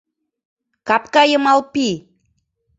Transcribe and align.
Капка 0.87 1.23
йымал 1.31 1.59
пий!.. 1.73 1.95